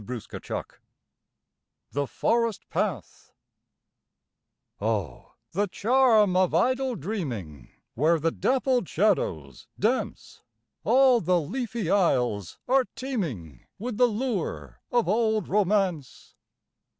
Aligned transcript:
85 0.03 0.79
THE 1.91 2.07
FOREST 2.07 2.67
PATH 2.71 3.31
Oh, 4.79 5.33
the 5.51 5.67
charm 5.67 6.35
of 6.35 6.55
idle 6.55 6.95
dreaming 6.95 7.69
Where 7.93 8.19
the 8.19 8.31
dappled 8.31 8.89
shadows 8.89 9.67
dance, 9.77 10.41
All 10.83 11.21
the 11.21 11.39
leafy 11.39 11.91
aisles 11.91 12.57
are 12.67 12.85
teeming 12.95 13.67
With 13.77 13.97
the 13.97 14.07
lure 14.07 14.81
of 14.91 15.07
old 15.07 15.47
romance! 15.47 16.33